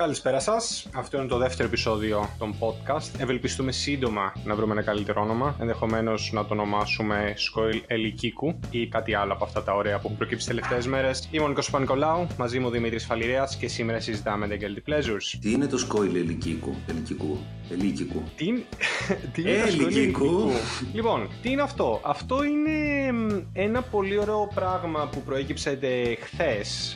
[0.00, 0.88] Καλησπέρα σας.
[0.94, 3.20] Αυτό είναι το δεύτερο επεισόδιο των podcast.
[3.20, 5.56] Ευελπιστούμε σύντομα να βρούμε ένα καλύτερο όνομα.
[5.60, 10.16] Ενδεχομένως να το ονομάσουμε Σκόιλ Ελικίκου ή κάτι άλλο από αυτά τα ωραία που έχουν
[10.16, 11.28] προκύψει τις τελευταίες μέρες.
[11.30, 15.38] Είμαι ο Νίκος Πανικολάου, μαζί μου ο Δημήτρης Φαλιρέας και σήμερα συζητάμε The Guilty Pleasures.
[15.40, 17.38] Τι είναι το Σκόιλ Ελικίκου, Ελικίκου,
[17.70, 18.22] Ελίκικου.
[18.36, 18.62] Τι, είναι-
[19.32, 20.24] τι είναι το Σκόιλ Ελικίκου.
[20.24, 20.50] Ελικίκου;
[20.92, 25.78] Λοιπόν, τι είναι αυτό; Αυτό είναι μ, ένα πολύ ωραίο πράγμα που προέκυψε
[26.20, 26.94] χθες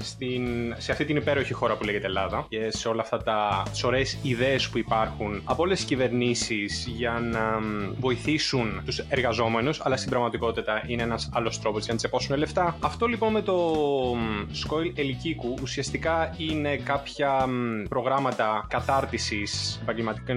[0.78, 4.18] σε αυτή την υπέροχη χώρα που λέγεται Ελλάδα και σε όλα αυτά τα τις ωραίες
[4.22, 10.10] ιδέες που υπάρχουν από όλες τις κυβερνήσεις για να μ, βοηθήσουν τους εργαζόμενους αλλά στην
[10.10, 12.76] πραγματικότητα είναι ένας άλλος τρόπος για να τσεπώσουν λεφτά.
[12.80, 13.54] Αυτό λοιπόν με το
[14.16, 19.80] μ, Σκόιλ Ελικίκου ουσιαστικά είναι κάποια μ, προγράμματα κατάρτισης,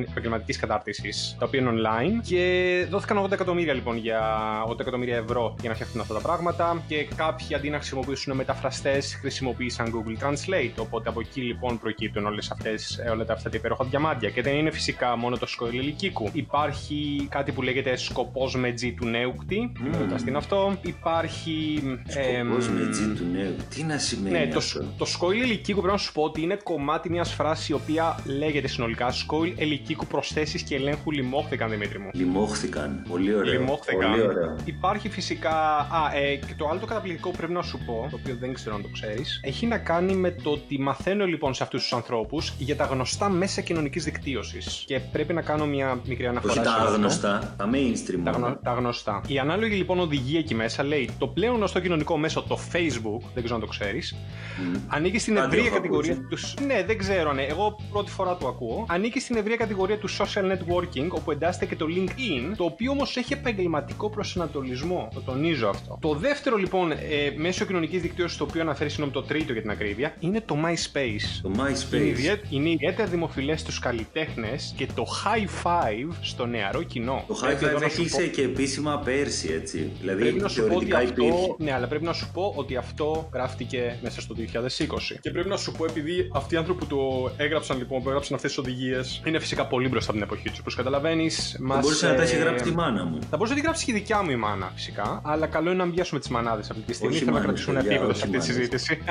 [0.09, 4.21] επαγγελματικής κατάρτισης, τα οποία είναι online και δόθηκαν 80 εκατομμύρια λοιπόν για
[4.69, 9.17] 80 εκατομμύρια ευρώ για να φτιαχτούν αυτά τα πράγματα και κάποιοι αντί να χρησιμοποιήσουν μεταφραστές
[9.21, 13.57] χρησιμοποίησαν Google Translate οπότε από εκεί λοιπόν προκύπτουν όλες αυτές, ε, όλα τα, αυτά τα
[13.57, 18.55] υπέροχα διαμάντια και δεν είναι φυσικά μόνο το σκόιλ ελικίκου υπάρχει κάτι που λέγεται σκοπός
[18.55, 19.91] με G του νέουκτη Μμμ.
[19.91, 20.15] mm.
[20.17, 23.55] τι είναι αυτό υπάρχει εμ, Σκοπός με τζιν του νέου.
[23.69, 26.57] Τι να σημαίνει ναι, το, αυτό; το σκόιλ ελικίκου πρέπει να σου πω ότι είναι
[26.63, 32.09] κομμάτι μιας φράσης η οποία λέγεται συνολικά Σκόιλ ελικίκου προσθέσεις και ελέγχου λιμόχθηκαν, Δημήτρη μου.
[32.13, 33.05] Λιμώχθηκαν.
[33.09, 33.53] Πολύ ωραίο.
[33.53, 34.11] Λιμόχθηκαν.
[34.11, 34.55] Πολύ ωραίο.
[34.65, 35.77] Υπάρχει φυσικά.
[35.77, 38.53] Α, ε, και το άλλο το καταπληκτικό που πρέπει να σου πω, το οποίο δεν
[38.53, 41.93] ξέρω αν το ξέρεις, έχει να κάνει με το ότι μαθαίνω λοιπόν σε αυτούς τους
[41.93, 42.26] ανθρώπους
[42.57, 44.83] για τα γνωστά μέσα κοινωνικής δικτύωσης.
[44.85, 46.87] Και πρέπει να κάνω μια μικρή αναφορά Όχι σε τα αυτό.
[46.93, 48.19] άγνωστα, τα mainstream.
[48.23, 48.45] Τα, μόνο.
[48.45, 49.21] γνω- τα γνωστά.
[49.27, 53.43] Η ανάλογη λοιπόν οδηγία εκεί μέσα λέει το πλέον γνωστό κοινωνικό μέσο, το Facebook, δεν
[53.43, 54.15] ξέρω αν το ξέρεις,
[54.59, 54.75] Μμ.
[54.87, 56.55] ανήκει στην Κάτι ευρεία έχω κατηγορία ακούσει.
[56.55, 56.63] του.
[56.65, 57.41] Ναι, δεν ξέρω, ναι.
[57.43, 58.85] Εγώ πρώτη φορά το ακούω.
[58.89, 63.17] Ανήκει στην ευρεία κατηγορία του social networking, όπου εντάσσεται και το LinkedIn, το οποίο όμως
[63.17, 65.09] έχει επαγγελματικό προσανατολισμό.
[65.13, 65.97] Το τονίζω αυτό.
[66.01, 66.95] Το δεύτερο λοιπόν ε,
[67.35, 71.39] μέσο κοινωνικής δικτύωσης, το οποίο αναφέρει συγγνώμη το τρίτο για την ακρίβεια, είναι το MySpace.
[71.41, 72.16] Το Είναι, MySpace.
[72.17, 77.23] Ιδιαίτερα, είναι ιδιαίτερα δημοφιλές στους καλλιτέχνες και το high five στο νεαρό κοινό.
[77.27, 79.91] Το Πρέπει High εδώ Five να σου πω- έκλεισε και επίσημα πέρσι, έτσι.
[79.99, 81.23] Δηλαδή, Πρέπει να σου πω ότι θεωρητικά αυτό.
[81.23, 81.55] υπήρχε.
[81.57, 85.17] Ναι, αλλά πρέπει να σου πω ότι αυτό γράφτηκε μέσα στο 2020.
[85.21, 88.35] Και πρέπει να σου πω, επειδή αυτοί οι άνθρωποι που το έγραψαν λοιπόν, που έγραψαν
[88.35, 90.59] αυτές τις οδηγίες, είναι φυσικά πολύ μπροστά από την εποχή τους.
[90.59, 91.75] Όπως καταλαβαίνεις, μας.
[91.75, 93.19] Θα μπορούσε να τα έχει γράψει η μάνα μου.
[93.29, 95.21] Θα μπορούσε να τη γράψει και η δικιά μου η μάνα, φυσικά.
[95.23, 97.15] Αλλά καλό είναι να πιάσουμε τις μανάδες αυτή τη στιγμή.
[97.15, 98.55] Όχι Θέλω να μάνες, κρατήσουν παιδιά, επίπεδο όχι σε αυτή τη μάνες.
[98.55, 99.03] συζήτηση.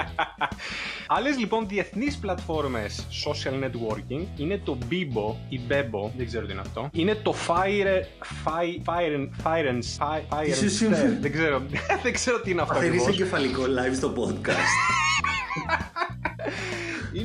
[1.16, 6.60] Άλλες λοιπόν διεθνείς πλατφόρμες social networking είναι το Bibo ή Bebo, δεν ξέρω τι είναι
[6.60, 6.90] αυτό.
[6.92, 8.02] Είναι το Fire.
[8.44, 8.82] Fire.
[8.84, 9.28] Fire.
[9.44, 9.80] Fire.
[9.98, 10.44] Fire.
[10.44, 11.62] Τι σου Fire συμβαίνει; δεν ξέρω.
[12.04, 12.74] δεν ξέρω τι είναι αυτό.
[12.74, 13.20] Αφαιρείς ακριβώς.
[13.20, 14.72] εγκεφαλικό live στο podcast.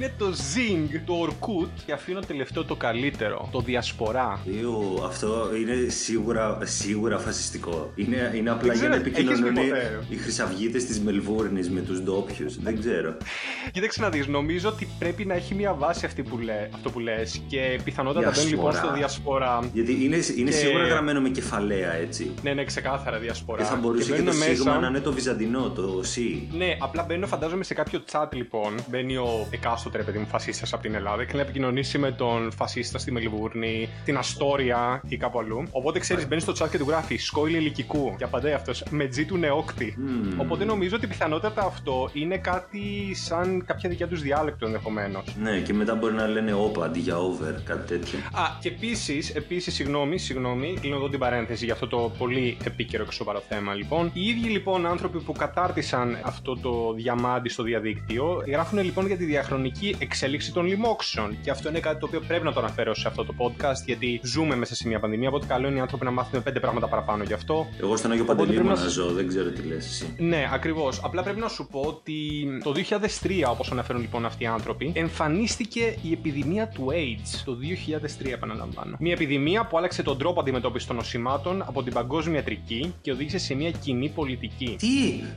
[0.01, 3.49] Είναι το Zing, το Orkut και αφήνω τελευταίο το καλύτερο.
[3.51, 4.39] Το Διασπορά.
[4.61, 7.91] Ιου, αυτό είναι σίγουρα, σίγουρα φασιστικό.
[7.95, 11.69] Είναι, είναι απλά Δεν για να ξέρω, έχεις επικοινωνούν πει ποτέ; οι χρυσαυγίτες της Μελβούρνης
[11.69, 12.59] με τους ντόπιους.
[12.61, 13.17] Δεν ξέρω.
[13.71, 16.99] Κοίταξε να δεις, νομίζω ότι πρέπει να έχει μια βάση αυτή που λέ, αυτό που
[16.99, 17.41] λες.
[17.47, 18.87] Και πιθανότατα μπαίνει λοιπόν Διασπορά.
[18.87, 19.59] στο Διασπορά.
[19.73, 22.31] Γιατί είναι, είναι Και- σίγουρα γραμμένο με κεφαλαία έτσι.
[22.41, 23.61] Ναι, ναι, ξεκάθαρα Διασπορά.
[23.61, 26.41] Και θα μπορούσε και, μπαίνουν το μέσα- σίγμα να είναι το βυζαντινό, το C.
[26.51, 28.75] Ναι, απλά μπαίνω, φαντάζομαι, σε κάποιο chat λοιπόν.
[28.89, 32.51] Μπαίνει ο εκάστοτε ρε παιδί μου φασίστα από την Ελλάδα και να επικοινωνήσει με τον
[32.51, 35.63] φασίστα στη Μελβούρνη, την Αστόρια ή κάπου αλλού.
[35.71, 38.15] Οπότε ξέρεις, μπαίνεις στο chat και του γράφει Σκόιλ ηλικικού.
[38.17, 39.95] Και απαντάει αυτός με G του νεόκτη.
[39.97, 40.39] Μμμ.
[40.39, 45.35] Οπότε νομίζω ότι πιθανότατα αυτό είναι κάτι σαν κάποια δικιά τους διάλεκτο ενδεχομένως.
[45.41, 48.19] Ναι, και μετά μπορεί να λένε όπα αντί για over, κάτι τέτοιο.
[48.19, 53.03] Α, και επίσης, επίσης, συγγνώμη, συγγνώμη, κλείνω εδώ την παρένθεση για αυτό το πολύ επίκαιρο
[53.05, 54.11] και σοβαρό θέμα λοιπόν.
[54.13, 59.25] Οι ίδιοι λοιπόν άνθρωποι που κατάρτισαν αυτό το διαμάντι στο διαδίκτυο γράφουν λοιπόν για τη
[59.25, 61.37] διαχρονική εξέλιξη των λοιμόξεων.
[61.43, 64.19] Και αυτό είναι κάτι το οποίο πρέπει να το αναφέρω σε αυτό το podcast, γιατί
[64.23, 65.27] ζούμε μέσα σε μια πανδημία.
[65.29, 67.67] Οπότε καλό είναι οι άνθρωποι να μάθουν πέντε πράγματα παραπάνω γι' αυτό.
[67.81, 70.15] Εγώ στον Άγιο Οπότε Παντελήμωνα πρέπει να- ζω, δεν ξέρω τι λες εσύ.
[70.17, 70.99] Ναι, ακριβώς.
[71.03, 72.13] Απλά πρέπει να σου πω ότι
[72.63, 77.41] το 2003, όπως αναφέρουν λοιπόν αυτοί οι άνθρωποι, εμφανίστηκε η επιδημία του AIDS.
[77.45, 78.95] Το 2003, επαναλαμβάνω.
[78.99, 83.37] Μια επιδημία που άλλαξε τον τρόπο αντιμετώπισης των νοσημάτων από την παγκόσμια ιατρική και οδήγησε
[83.37, 84.75] σε μια κοινή πολιτική.
[84.79, 84.87] Τι,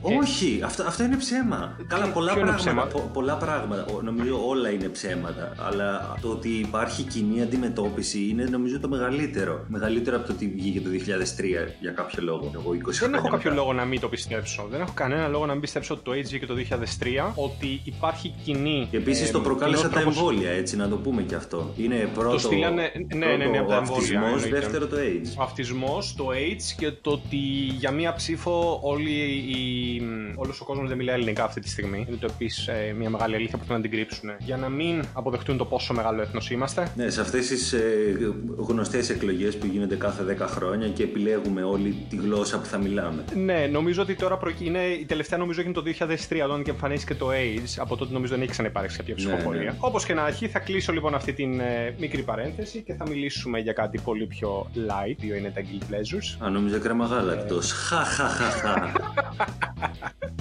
[0.01, 1.77] όχι, αυτό, αυτό είναι ψέμα.
[1.87, 3.85] Καλά, πολλά ποιο είναι πράγματα, ψέμα; πο- πολλά πράγματα.
[3.93, 4.01] Ο-
[4.35, 5.53] Νομίζω όλα είναι ψέματα.
[5.57, 9.65] Αλλά το ότι υπάρχει κοινή αντιμετώπιση είναι νομίζω το μεγαλύτερο.
[9.67, 12.51] Μεγαλύτερο από το ότι βγήκε το 2003 για κάποιο λόγο.
[12.55, 13.61] Εγώ 20 Δεν έχω χρόνια κάποιο μετά.
[13.61, 14.67] λόγο να μην το πιστέψω.
[14.71, 18.33] Δεν έχω κανένα λόγο να μην πιστέψω ότι το AIDS βγήκε το 2003, ότι υπάρχει
[18.43, 18.87] κοινή.
[18.91, 21.73] Και επίσης ε, το προκάλεσαν κοινός τα τρόπος- εμβόλια, έτσι να το πούμε και αυτό.
[21.77, 24.59] Είναι πρώτο, στείλανε- ναι, ναι, ναι, από τα ο εμβόλια, αυτισμός, εννοείται.
[24.59, 25.33] δεύτερο το AIDS.
[25.37, 27.37] Ο αυτισμός, το AIDS και το ότι
[27.79, 30.01] για μία ψήφο όλοι οι...
[30.35, 32.05] όλος ο κόσμος δεν μιλάει ελληνικά αυτή τη στιγμή.
[32.07, 34.14] Είναι το επίσης ε, μια μεγάλη αλήθεια που πρέπει να την κρύψουμε.
[34.15, 36.91] Στηρίξουν για να μην αποδεχτούν το πόσο μεγάλο έθνος είμαστε.
[36.95, 42.05] Ναι, σε αυτές τις ε, γνωστές εκλογές που γίνονται κάθε 10 χρόνια και επιλέγουμε όλη
[42.09, 43.23] τη γλώσσα που θα μιλάμε.
[43.35, 44.51] Ναι, νομίζω ότι τώρα προ...
[44.59, 45.83] είναι, η τελευταία νομίζω έγινε το
[46.29, 47.75] 2003 όταν και εμφανίστηκε το AIDS.
[47.77, 49.61] Από τότε νομίζω δεν έχει ξαναυπάρξει κάποια ψηφοφορία.
[49.61, 49.77] Ναι, ναι.
[49.79, 53.59] Όπως και να έχει, θα κλείσω λοιπόν αυτή την ε, μικρή παρένθεση και θα μιλήσουμε
[53.59, 56.45] για κάτι πολύ πιο light, ποιο είναι τα guilt pleasures.
[56.45, 57.59] Α, νόμιζα κρέμα γάλακτο.
[57.61, 58.91] Χαχαχαχα.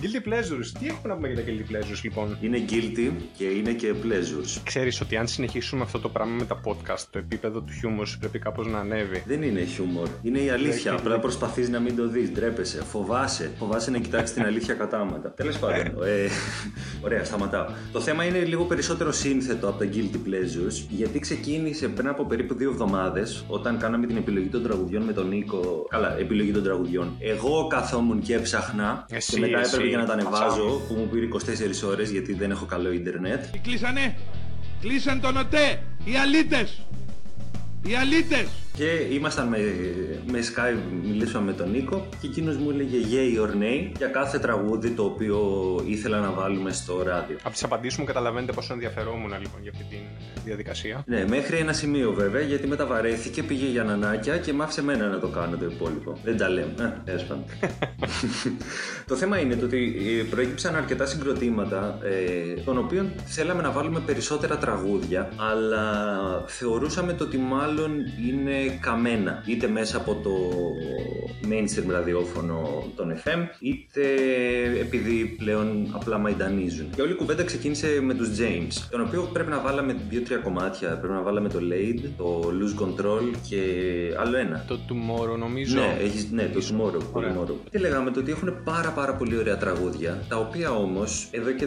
[0.05, 0.67] Guilty pleasures.
[0.79, 4.61] Τι έχουμε να πούμε για τα guilty pleasures, λοιπόν; Είναι guilty και είναι και pleasures.
[4.65, 8.39] Ξέρεις ότι αν συνεχίσουμε αυτό το πράγμα με τα podcast, το επίπεδο του χιούμορ πρέπει
[8.39, 10.09] κάπως να ανέβει; Δεν είναι χιούμορ.
[10.23, 10.93] Είναι η αλήθεια.
[10.93, 12.31] Απλά προσπαθείς να μην το δεις.
[12.31, 12.83] Ντρέπεσαι.
[12.83, 13.51] Φοβάσαι.
[13.59, 15.31] Φοβάσαι να κοιτάξεις την αλήθεια κατάματα.
[15.33, 16.03] Τέλος πάντων.
[16.05, 16.29] Ε,
[17.01, 17.67] ωραία, σταματάω.
[17.93, 22.55] Το θέμα είναι λίγο περισσότερο σύνθετο από τα guilty pleasures, γιατί ξεκίνησε πριν από περίπου
[22.55, 25.87] δύο εβδομάδες, όταν κάναμε την επιλογή των τραγουδιών με τον Νίκο.
[25.89, 27.17] Καλά, επιλογή των τραγουδιών.
[27.19, 29.06] Εγώ καθόμουν και έψαχνα.
[29.11, 31.29] Εσύ, και μετά έπρεπε για να τα ανεβάζω, που μου πήρε
[31.85, 33.44] 24 ώρες γιατί δεν έχω καλό ίντερνετ.
[33.52, 34.17] Τι κλείσανε!
[34.81, 35.82] Κλείσαν τον ΟΤΕ!
[36.05, 36.87] Οι αλήτες!
[37.87, 38.49] Οι αλήτες!
[38.76, 39.59] Και ήμασταν με,
[40.31, 44.38] με Skype, μιλήσαμε με τον Νίκο και εκείνος μου έλεγε yay or nay για κάθε
[44.38, 45.38] τραγούδι το οποίο
[45.87, 47.37] ήθελα να βάλουμε στο ράδιο.
[47.43, 49.97] Από τις απαντήσεις μου καταλαβαίνετε πόσο ενδιαφερόμουν λοιπόν για αυτή τη
[50.44, 51.03] διαδικασία.
[51.06, 55.09] Ναι, μέχρι ένα σημείο βέβαια γιατί μετά βαρέθηκε, πήγε για νανάκια και μ' άφησε εμένα
[55.09, 56.19] να το κάνω το υπόλοιπο.
[56.25, 57.03] Δεν τα λέμε.
[57.05, 57.17] Ε,
[59.09, 64.00] το θέμα είναι το ότι ε, προέκυψαν αρκετά συγκροτήματα ε, των οποίων θέλαμε να βάλουμε
[64.00, 66.05] περισσότερα τραγούδια αλλά
[66.47, 67.93] θεωρούσαμε το ότι μάλλον
[68.29, 70.31] είναι καμένα είτε μέσα από το
[71.49, 74.02] mainstream ραδιόφωνο των FM είτε
[74.81, 76.87] επειδή πλέον απλά μαϊντανίζουν.
[76.94, 80.88] Και όλη η κουβέντα ξεκίνησε με τους James τον οποίο πρέπει να βάλαμε δύο-τρία κομμάτια
[80.88, 83.61] πρέπει να βάλαμε το Laid, το Lose Control και
[84.19, 84.64] άλλο ένα.
[84.69, 85.75] Το Tomorrow νομίζω.
[85.75, 87.55] Ναι, έχεις, ναι το Tomorrow, tomorrow.
[87.70, 91.67] Και λέγαμε το ότι έχουν πάρα πάρα πολύ ωραία τραγούδια τα οποία όμως εδώ και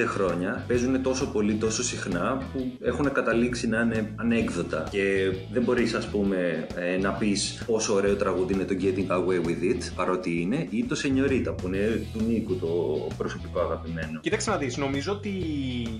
[0.00, 5.62] 10-15 χρόνια παίζουν τόσο πολύ τόσο συχνά που έχουν καταλήξει να είναι ανέκδοτα και δεν
[5.62, 9.90] μπορείς ας πούμε ε, να πεις πόσο ωραίο τραγούδι είναι το Getting Away with It,
[9.94, 12.68] παρότι είναι, ή το Señorita που είναι του Νίκου το
[13.16, 14.20] προσωπικό αγαπημένο.
[14.20, 15.30] Κοίταξε να δεις, νομίζω ότι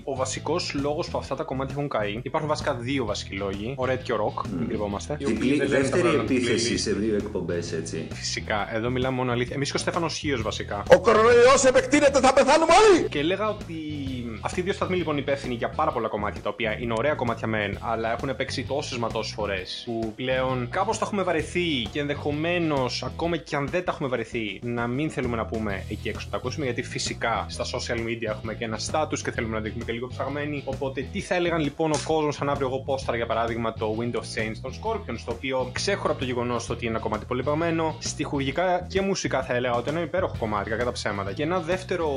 [0.03, 3.75] ο βασικός λόγος που αυτά τα κομμάτια έχουν καεί, υπάρχουν βασικά δύο βασικοί λόγοι.
[3.77, 4.49] Ο Red και ο Rock, mm.
[4.57, 5.17] μην κρυβόμαστε.
[5.19, 8.07] Διπλή, δεύτερη επίθεση σε δύο εκπομπές, έτσι.
[8.13, 9.55] Φυσικά, εδώ μιλάμε μόνο αλήθεια.
[9.55, 10.83] Εμείς και ο Στέφανος Χίος βασικά.
[10.91, 13.07] Ο κορονοϊός επεκτείνεται, θα πεθάνουμε όλοι!
[13.09, 13.73] Και έλεγα ότι
[14.45, 17.47] αυτοί οι δύο σταθμοί λοιπόν υπεύθυνοι για πάρα πολλά κομμάτια τα οποία είναι ωραία κομμάτια
[17.47, 21.99] μεν, αλλά έχουν παίξει τόσες μα τόσες φορές που πλέον κάπως τα έχουμε βαρεθεί και
[21.99, 26.27] ενδεχομένως ακόμα και αν δεν τα έχουμε βαρεθεί να μην θέλουμε να πούμε εκεί έξω
[26.31, 29.85] τα ακούσουμε γιατί φυσικά στα social media έχουμε και ένα status και θέλουμε να δείχνουμε
[29.85, 30.61] και λίγο ψαγμένοι.
[30.65, 34.15] Οπότε τι θα έλεγαν λοιπόν ο κόσμος αν αύριο εγώ πόσταρα για παράδειγμα το Wind
[34.15, 37.43] of Change των Scorpions, το οποίο ξέχωρα από το γεγονός ότι είναι ένα κομμάτι πολύ
[37.43, 41.33] παγμένο, στοιχουργικά και μουσικά θα έλεγα ότι είναι ένα υπέροχο κομμάτι κατά ψέματα.
[41.33, 42.09] Και ένα δεύτερο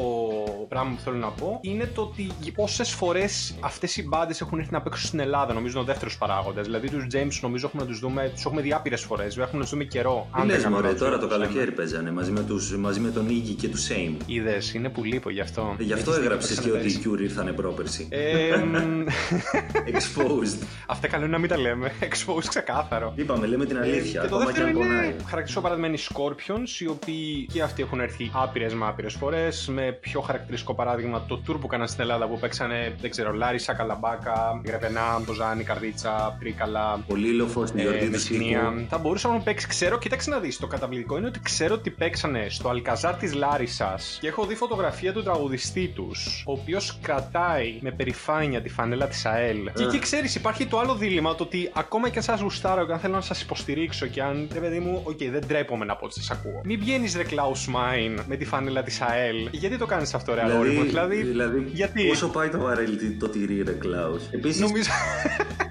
[0.69, 4.73] πράγμα που θέλω να πω είναι το ότι πόσες φορές αυτές οι μπάντες έχουν έρθει
[4.73, 6.65] να παίξουν στην Ελλάδα, νομίζω είναι ο δεύτερος παράγοντας.
[6.65, 9.61] Δηλαδή τους James νομίζω έχουμε να τους δούμε, τους έχουμε δει άπειρες φορές, έχουμε να
[9.61, 10.29] τους δούμε καιρό.
[10.31, 13.69] Αν δεν μωρέ, τώρα το καλοκαίρι παίζανε μαζί με, τους, μαζί με τον Iggy και
[13.69, 14.15] τους Same.
[14.27, 15.77] Είδες, είναι που λείπω γι' αυτό.
[15.79, 18.09] Ε, γι' αυτό έγραψες και ότι οι Cure ήρθανε πρόπερση.
[19.93, 20.67] Exposed.
[20.87, 21.93] Αυτά καλό είναι να μην τα λέμε.
[22.01, 23.13] Exposed ξεκάθαρο.
[23.17, 24.21] Είπαμε, λέμε την αλήθεια.
[24.21, 28.87] Και το δεύτερο είναι χαρακτηριστικό παραδείγμα Scorpions, οι οποίοι και αυτοί έχουν έρθει άπειρες με
[28.87, 29.69] άπειρες φορές.
[29.73, 33.75] Με πιο χαρακτηριστικό παράδειγμα το tour που έκαναν στην Ελλάδα που παίξανε, δεν ξέρω, Λάρισα,
[33.75, 37.05] Καλαμπάκα, Γρεβενά, Μποζάνη, Καρδίτσα, Τρίκαλα.
[37.07, 40.59] Πολύλοφο στην γιορτή του Θα μπορούσα να παίξει, ξέρω, κοίταξε να δεις.
[40.59, 45.13] Το καταπληκτικό είναι ότι ξέρω ότι παίξανε στο Αλκαζάρ της Λάρισας και έχω δει φωτογραφία
[45.13, 49.71] του τραγουδιστή τους, ο οποίος κρατάει με περηφάνεια τη φανέλα της ΑΕΛ.
[49.75, 52.93] Και εκεί ξέρεις, υπάρχει το άλλο δίλημμα, το ότι ακόμα και αν σας γουστάρω και
[52.93, 55.97] αν θέλω να σας υποστηρίξω και αν, ρε παιδί μου, OK, okay, δεν ντρέπομαι να
[55.97, 56.61] πω ότι σας ακούω.
[56.65, 59.49] Μην βγαίνεις ρε Klaus Meine με τη φανέλα της ΑΕΛ.
[59.51, 63.29] Γιατί το κάνεις αυτό, ρε δηλαδή, μου, δηλαδή, δηλαδή, γιατί; Πόσο πάει το βαρέλι το
[63.29, 64.21] τυρί, ρε Klaus.
[64.31, 64.91] Επίσης, Νομίζω...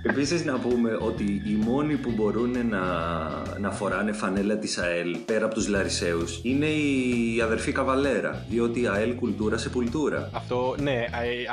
[0.03, 2.83] επίσης να πούμε ότι οι μόνοι που μπορούν να,
[3.59, 8.45] να φοράνε φανέλα της ΑΕΛ πέρα από τους Λαρισαίους είναι η αδερφή Καβαλέρα.
[8.49, 10.29] Διότι η ΑΕΛ κουλτούρα σε πουλτούρα.
[10.33, 11.05] Αυτό, ναι,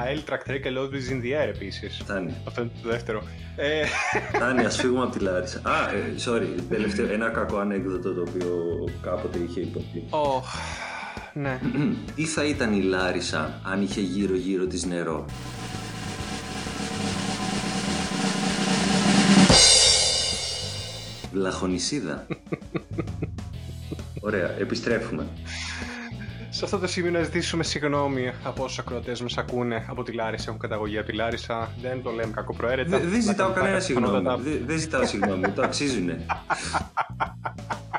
[0.02, 2.00] ΑΕΛ τρακτρέ και λόγω in the air επίσης.
[2.02, 2.34] Φτάνει.
[2.46, 3.22] Αυτό είναι το δεύτερο.
[3.56, 3.84] Ε...
[4.34, 5.60] Φτάνει, ας φύγουμε από τη Λάρισα.
[5.62, 10.04] Α, ε, sorry, τελευταίο, ένα κακό ανέκδοτο το οποίο κάποτε είχε υποθεί.
[10.10, 10.42] Oh,
[11.34, 11.60] ναι.
[12.14, 15.24] Τι θα ήταν η Λάρισα αν είχε γύρω-γύρω της νερό.
[21.32, 22.26] Βλαχονισίδα.
[24.20, 25.26] Ωραία, επιστρέφουμε.
[26.50, 30.44] Σε αυτό το σημείο να ζητήσουμε συγγνώμη από όσους ακροατές μας ακούνε από τη Λάρισα,
[30.48, 31.70] έχουν καταγωγή από τη Λάρισα.
[31.82, 32.98] Δεν το λέμε κακοπροαίρετα.
[32.98, 34.26] Δεν ζητάω κανένα συγγνώμη.
[34.66, 36.26] Δεν ζητάω συγγνώμη, το αξίζουνε.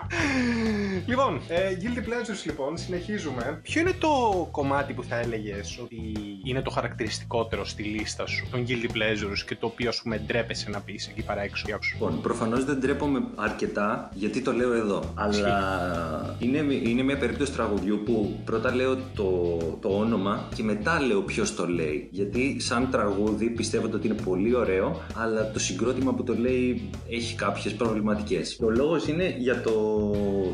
[1.06, 3.60] λοιπόν, ε, Guilty Pleasures λοιπόν, συνεχίζουμε.
[3.64, 8.66] Ποιο είναι το κομμάτι που θα έλεγες ότι είναι το χαρακτηριστικότερο στη λίστα σου των
[8.68, 11.66] Guilty Pleasures και το οποίο ας πούμε ντρέπεσαι να πεις εκεί παρά έξω.
[11.94, 15.14] Λοιπόν, προφανώς δεν ντρέπομαι αρκετά γιατί το λέω εδώ.
[15.14, 21.22] Αλλά είναι, είναι μια περίπτωση τραγουδιού που πρώτα λέω το, το όνομα και μετά λέω
[21.22, 22.08] ποιος το λέει.
[22.12, 27.36] Γιατί σαν τραγούδι πιστεύω ότι είναι πολύ ωραίο, αλλά το συγκρότημα που το λέει έχει
[27.36, 28.60] κάποιες προβληματικές.
[28.64, 29.72] Ο λόγος είναι για το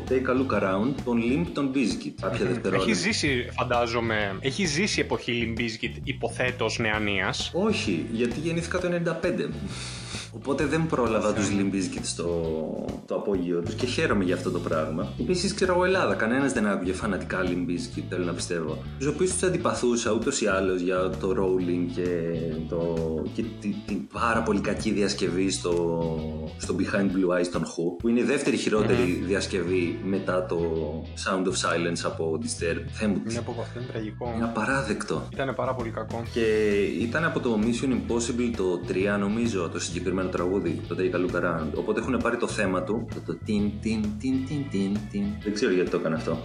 [0.08, 2.12] Take a Look Around των Limp των Bizkit.
[2.20, 2.90] Κάποια δευτερόλεπτα.
[2.90, 7.50] Έχει ζήσει, φαντάζομαι, έχει ζήσει εποχή Limp Bizkit υποθέτως νεανίας.
[7.54, 9.50] Όχι, γιατί γεννήθηκα το 95.
[10.32, 12.26] Οπότε δεν πρόλαβα τους Limbiskit στο
[13.06, 15.12] το απόγειο τους και χαίρομαι για αυτό το πράγμα.
[15.20, 16.14] Επίσης, ξέρω εγώ, Ελλάδα.
[16.14, 18.78] Κανένας δεν άκουγε φανατικά Limbiskit, θέλω να πιστεύω.
[18.98, 22.06] Τους οποίους τους αντιπαθούσα ούτως ή άλλως για το rolling και,
[22.68, 22.94] το,
[23.34, 25.72] και την, την πάρα πολύ κακή διασκευή στο,
[26.58, 30.58] στο Behind Blue Eyes των Who, που είναι η δεύτερη χειρότερη διασκευή μετά το
[31.24, 32.84] Sound of Silence από Disturbed.
[32.90, 34.32] Θεέ είναι από αυτό, είναι τραγικό.
[34.34, 35.28] Είναι απαράδεκτο.
[35.32, 36.22] Ήταν πάρα πολύ κακό.
[36.32, 36.46] Και
[37.00, 38.80] ήταν από το Mission Impossible το
[39.14, 39.99] 3, νομίζω, το συγκεκριμένο
[40.30, 41.72] τραγούδι, το Take a Look Around.
[41.74, 45.24] Οπότε έχουν πάρει το θέμα του, το, το τιν, τιν, τιν, τιν, τιν, τιν.
[45.42, 46.38] Δεν ξέρω γιατί το έκανε αυτό.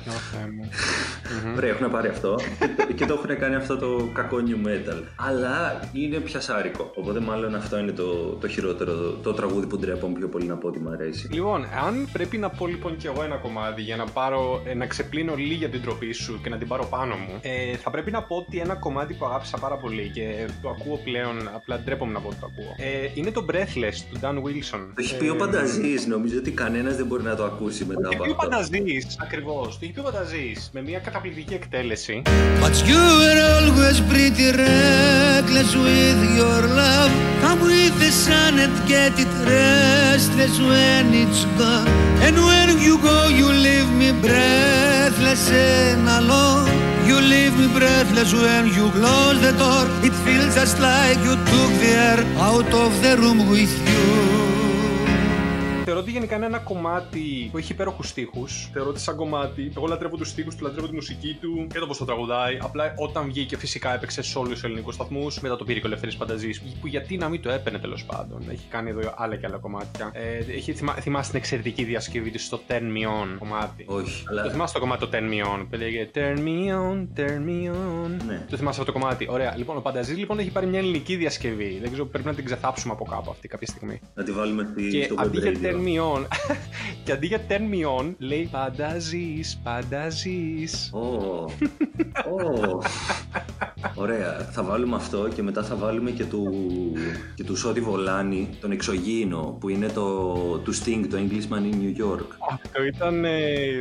[1.56, 2.36] Ωραία, έχουν πάρει αυτό
[2.96, 5.04] και, το έχουν κάνει αυτό το κακό new metal.
[5.16, 6.92] Αλλά είναι πιασάρικο.
[6.96, 10.68] Οπότε μάλλον αυτό είναι το, το χειρότερο, το τραγούδι που ντρέπω πιο πολύ να πω
[10.68, 11.28] ότι μου αρέσει.
[11.32, 14.86] Λοιπόν, αν πρέπει να πω λοιπόν κι εγώ ένα κομμάτι για να πάρω, ε, να
[14.86, 18.24] ξεπλύνω λίγη την τροπή σου και να την πάρω πάνω μου, ε, θα πρέπει να
[18.24, 22.20] πω ότι ένα κομμάτι που αγάπησα πάρα πολύ και το ακούω πλέον, απλά ντρέπομαι να
[22.20, 22.76] πω ότι το ακούω.
[22.78, 24.80] Ε, είναι το Breathless του Dan Wilson.
[24.96, 28.08] Το έχει πει ο ε, Πανταζή, νομίζω ότι κανένα δεν μπορεί να το ακούσει μετά
[28.08, 28.18] από αυτό.
[28.18, 29.62] Το έχει πει ο Πανταζή, ακριβώ.
[29.62, 32.22] Το έχει πει ο Πανταζή με μια καταπληκτική εκτέλεση.
[32.64, 37.12] But you were always pretty reckless with your love.
[37.44, 41.90] Come with the sun and get it restless when it's gone.
[42.26, 46.95] And when you go, you leave me breathless and alone.
[47.06, 49.86] You leave me breathless when you close the door.
[50.04, 54.35] It feels just like you took the air out of the room with you.
[55.88, 58.70] Θεωρώ ότι γενικά είναι ένα κομμάτι που έχει υπέροχους στίχους.
[58.74, 59.72] Θεωρώ ότι σαν κομμάτι.
[59.78, 62.58] Εγώ λατρεύω τους στίχους του, λατρεύω τη μουσική του και το πώ το τραγουδάει.
[62.62, 65.40] Απλά όταν βγήκε φυσικά έπαιξε σε όλους τους ελληνικούς σταθμούς.
[65.40, 66.50] Μετά το πήρε και ο Ελευθερής Πανταζή.
[66.82, 68.44] Που γιατί να μην το έπαιρνε τέλος πάντων.
[68.50, 70.12] Έχει κάνει εδώ άλλα και άλλα κομμάτια.
[70.14, 74.24] Ε, έχει, θυμά, θυμάσαι την εξαιρετική διασκευή του στο Turn Me On κομμάτι; Όχι.
[74.30, 74.44] Αλλά...
[74.44, 77.72] Το θυμάσαι το κομμάτι το Turn Me On; Που λέγε Turn Me On, Turn Me
[77.72, 78.24] On.
[78.28, 78.46] Ναι.
[78.50, 79.54] Το θυμάσαι αυτό το κομμάτι; Ωραία.
[79.58, 81.78] Λοιπόν, ο Πανταζή λοιπόν έχει πάρει μια ελληνική διασκευή.
[81.82, 84.00] Δεν ξέρω, πρέπει να την ξεθάψουμε από κάπου αυτή κάποια στιγμή.
[84.14, 86.26] Να τη βάλουμε στη, και στο αντί για Turn Me On,
[87.04, 90.92] και αντί για turn me on, λέει Πάντα ζεις, πάντα ζεις.
[93.96, 94.50] Ωραία.
[94.52, 96.44] Θα βάλουμε αυτό και μετά θα βάλουμε και του,
[97.36, 100.04] και του Σότι Βολάνη, τον εξωγήινο, που είναι το
[100.64, 102.28] του Sting, το Englishman in New York.
[102.52, 103.26] Αυτό ήταν.
[103.26, 103.32] Ε,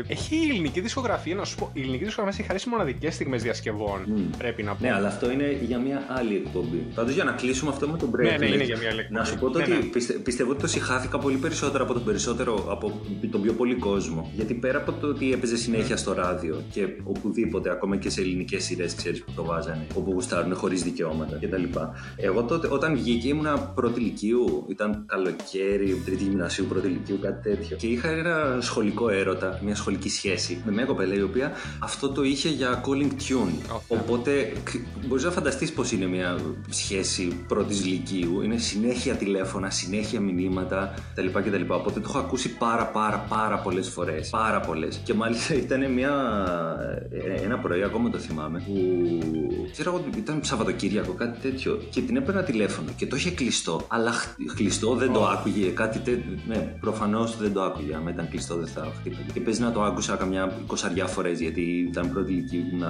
[0.07, 1.71] έχει η ελληνική δισκογραφία, να σου πω.
[1.73, 4.31] Η ελληνική δισκογραφία έχει χαρίσει μοναδικές στιγμές διασκευών.
[4.39, 4.85] Πρέπει να πω.
[4.85, 6.87] Ναι, αλλά αυτό είναι για μια άλλη εκπομπή.
[6.95, 8.23] Πάντως για να κλείσουμε αυτό με τον Break.
[8.23, 9.19] Ναι, ναι, είναι για μια άλλη εκπομπή.
[9.19, 9.79] Να σου πω το ναι, ότι ναι.
[9.79, 14.31] Πιστε, πιστεύω ότι το συχάθηκα πολύ περισσότερο από τον περισσότερο, από τον πιο πολύ κόσμο.
[14.35, 18.65] Γιατί πέρα από το ότι έπαιζε συνέχεια στο ράδιο και οπουδήποτε, ακόμα και σε ελληνικές
[18.65, 21.63] σειρές, ξέρεις που το βάζανε, όπου γουστάρουν χωρίς δικαιώματα κτλ.
[22.17, 27.77] Εγώ τότε, όταν βγήκε, ήμουνα πρώτη ηλικίου, ήταν καλοκαίρι, τρίτη γυμνασίου, πρώτη ηλικίου, κάτι τέτοιο.
[27.77, 32.23] Και είχα ένα σχολικό έρωτα, μια σχολική σχέση με μια κοπέλα η οποία αυτό το
[32.23, 33.79] είχε για calling tune.
[33.89, 34.53] Οπότε
[35.07, 38.43] μπορείς να φανταστείς πώς είναι μια σχέση πρώτης ηλικίου.
[38.43, 41.73] Είναι συνέχεια τηλέφωνα, συνέχεια μηνύματα κτλ.
[41.73, 44.31] Οπότε το έχω ακούσει πάρα πάρα πάρα πολλές φορές.
[44.31, 45.01] Πάρα πολλές.
[45.05, 46.13] Και μάλιστα ήταν μια,
[47.11, 48.75] ε, ένα πρωί, ακόμα το θυμάμαι, που
[49.75, 51.83] ξέρω εγώ ήταν Σαββατοκύριακο, κάτι τέτοιο.
[51.91, 53.87] Και την έπαιρνα τηλέφωνο και το είχε κλειστό.
[53.89, 54.13] Αλλά
[54.55, 55.69] κλειστό δεν το άκουγε.
[55.71, 56.39] Κάτι τέτοιο.
[56.47, 57.95] Ναι, προφανώς δεν το άκουγε.
[57.95, 59.33] Αν ήταν κλειστό δεν θα χτύπαγε.
[59.33, 62.85] Και παίζει να το άκουσα καμιά 20 φορές γιατί ήταν πρώτη ηλικία, ήμουν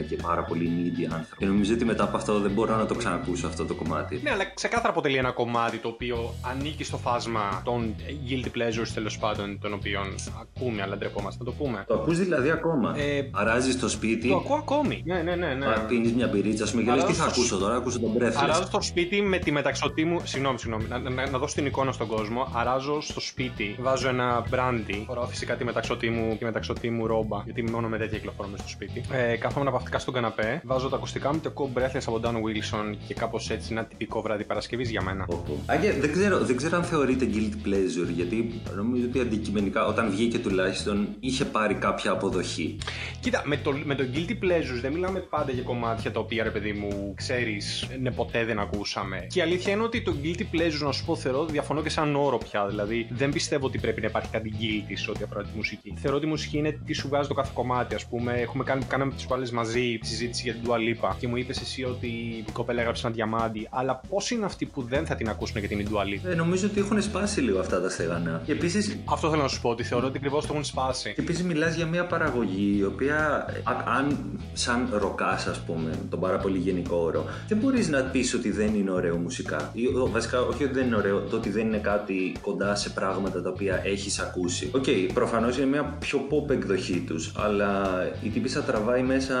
[0.00, 1.36] 14 και πάρα πολύ needy άνθρωποι.
[1.38, 4.20] Και νομίζω ότι μετά από αυτό δεν μπορώ να το ξανακούσω αυτό το κομμάτι.
[4.22, 7.94] Ναι, αλλά ξεκάθαρα αποτελεί ένα κομμάτι το οποίο ανήκει στο φάσμα των
[8.28, 11.84] guilty pleasures τέλος πάντων, των οποίων ακούμε, αλλά ντρεπόμαστε να το πούμε.
[11.86, 15.02] Το ακούς δηλαδή ακόμα; Ε, Αράζεις στο σπίτι; Το ακούω ακόμη.
[15.06, 15.54] Ναι, ναι, ναι.
[15.54, 15.66] ναι.
[15.96, 18.42] Πίνει μια μπυρίτσα, ας πούμε, και τι θα ακούσω τώρα, ακούσω τον Breathless.
[18.42, 20.20] Αράζω στο σπίτι με τη μεταξωτή μου.
[20.24, 20.84] Συγγνώμη, συγγνώμη.
[20.88, 22.48] Να, να, να δώσω την εικόνα στον κόσμο.
[22.54, 25.04] Αράζω στο σπίτι, βάζω ένα μπράντι.
[25.06, 28.68] Φοράω φυσικά τη μεταξωτή μου, τη μεταξωτή μου ρόμπα, γιατί μόνο με τέτοια κυκλοφορούμε στο
[28.68, 29.04] σπίτι.
[29.12, 32.96] Ε, κάθομαι αναπαυτικά στον καναπέ, βάζω τα ακουστικά μου, το ακούω Breathless από Dan Wilson
[33.06, 35.26] και κάπως έτσι ένα τυπικό βράδυ Παρασκευής για μένα.
[35.66, 40.38] Άγια, δεν ξέρω, δεν ξέρω αν θεωρείται guilt pleasure, γιατί νομίζω ότι αντικειμενικά όταν βγήκε
[40.38, 42.78] τουλάχιστον είχε πάρει κάποια αποδοχή.
[43.20, 46.42] Κοίτα, με το, με το guilty pleasures δεν μιλάμε πάντα για κομμάτια κομμάτια τα οποία
[46.42, 49.26] ρε παιδί μου ξέρεις, ναι, ποτέ δεν ακούσαμε.
[49.28, 52.16] Και η αλήθεια είναι ότι το guilty pleasure, να σου πω, θεωρώ, διαφωνώ και σαν
[52.16, 52.66] όρο πια.
[52.66, 55.94] Δηλαδή, δεν πιστεύω ότι πρέπει να υπάρχει κάτι guilty σε ό,τι αφορά τη μουσική.
[55.96, 57.94] Θεωρώ ότι η μουσική είναι τι σου βγάζει το κάθε κομμάτι.
[57.94, 61.36] Α πούμε, έχουμε κάνει, κάναμε τις κουάλε μαζί συζήτηση για την Dua Lipa και μου
[61.36, 63.68] είπες εσύ ότι η κοπέλα έγραψε ένα διαμάντι.
[63.70, 66.66] Αλλά πώς είναι αυτοί που δεν θα την ακούσουν για την Dua Lipa; Ε, νομίζω
[66.66, 68.42] ότι έχουν σπάσει λίγο αυτά τα στεγανά.
[68.44, 69.00] Και επίσης.
[69.04, 71.12] Αυτό θέλω να σου πω, ότι θεωρώ ότι ακριβώς το έχουν σπάσει.
[71.14, 74.18] Και επίσης μιλάς για μια παραγωγή η οποία, α- αν
[74.52, 75.75] σαν ροκάς, ας πούμε,
[76.10, 79.70] τον πάρα πολύ γενικό όρο, δεν μπορείς να πεις ότι δεν είναι ωραίο μουσικά.
[79.72, 82.90] Ή, ο- βασικά, όχι ότι δεν είναι ωραίο, το ότι δεν είναι κάτι κοντά σε
[82.90, 84.70] πράγματα τα οποία έχεις ακούσει.
[84.74, 89.36] OK, okay, προφανώς είναι μια πιο pop εκδοχή τους, αλλά η τύπισσα τραβάει μέσα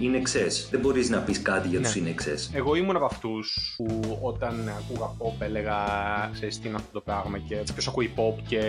[0.00, 0.68] INXS.
[0.70, 2.00] Δεν μπορείς να πεις κάτι για τους Ναι.
[2.00, 2.48] INXS.
[2.52, 5.76] Εγώ ήμουν από αυτούς που όταν ακούγα pop έλεγα
[6.32, 8.60] ξέρεις τι είναι αυτό το πράγμα και ποιος ακούει pop και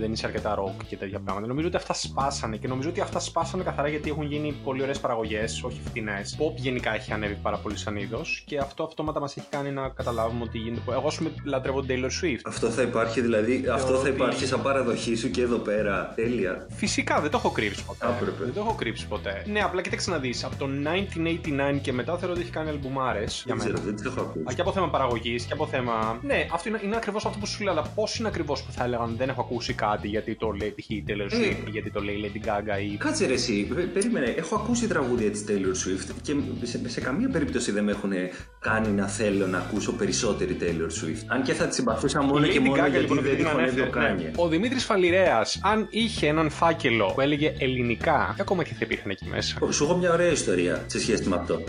[0.00, 1.46] δεν είσαι αρκετά rock και τέτοια πράγματα.
[1.46, 4.98] Νομίζω ότι αυτά σπάσανε και νομίζω ότι αυτά σπάσανε καθαρά γιατί έχουν γίνει πολύ ωραίες
[5.00, 6.27] παραγωγές, όχι φτηνές.
[6.38, 9.88] Pop γενικά έχει ανέβει πάρα πολύ σαν είδος και αυτό αυτόματα μας έχει κάνει να
[9.88, 10.80] καταλάβουμε ότι γίνεται.
[10.92, 12.40] Εγώ, ας πούμε, λατρεύω Taylor Swift.
[12.44, 16.12] Αυτό θα υπάρχει δηλαδή, αυτό θα ότι- υπάρχει σαν παραδοχή σου και εδώ πέρα.
[16.14, 16.66] Τέλεια.
[16.70, 18.06] Φυσικά δεν το έχω κρύψει ποτέ.
[18.06, 18.44] Άπρεπε.
[18.44, 19.44] Δεν το έχω κρύψει ποτέ.
[19.46, 20.44] Ναι, απλά κοίταξε να δεις.
[20.44, 23.70] Από το 1989 και μετά θεωρώ ότι έχει κάνει αλμπουμάρε για Δεν μένα.
[23.70, 24.44] ξέρω, δεν τι έχω ακούσει.
[24.50, 26.18] Α, Και από θέμα παραγωγής και από θέμα.
[26.22, 27.72] Ναι, αυτό είναι, είναι ακριβώς αυτό που σου λέω.
[27.72, 30.90] Αλλά πώς είναι ακριβώς που θα έλεγαν δεν έχω ακούσει κάτι γιατί το λέει π.χ.
[30.90, 31.36] η Taylor Ε.
[31.36, 32.96] Swift ή γιατί το λέει η Lady Gaga ή.
[32.96, 35.52] Κάτσε ρε εσύ, πε- περίμενε, έχω ακούσει τραγούδια της Taylor
[35.86, 38.12] Swift και σε, σε καμία περίπτωση δεν με έχουν
[38.60, 41.24] κάνει να θέλω να ακούσω περισσότερη Taylor Swift.
[41.26, 43.42] Αν και θα τη συμπαθούσα μόνο Η και Lady μόνο Gaga, γιατί λοιπόν, δεν επειδή
[43.42, 44.08] τη την χωνεύει ο ανέφερε, ναι.
[44.08, 44.30] Kanye.
[44.36, 49.10] Ο Δημήτρης Φαληρέας, αν είχε έναν φάκελο που έλεγε ελληνικά, και ακόμα και θα υπήρχαν
[49.10, 51.58] εκεί μέσα; Σου έχω μια ωραία ιστορία σε σχέση με αυτό.